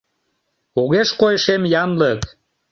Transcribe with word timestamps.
Огеш 0.79 1.09
кой 1.19 1.35
шем 1.43 1.61
янлык. 1.83 2.21